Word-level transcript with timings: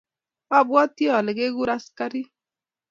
abwatii 0.57 1.13
ale 1.17 1.31
kekur 1.37 1.69
askarik 1.75 2.27